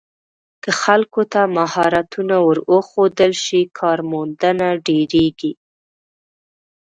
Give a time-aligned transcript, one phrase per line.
[0.63, 5.53] که خلکو ته مهارتونه ور وښودل شي، کارموندنه ډېریږي.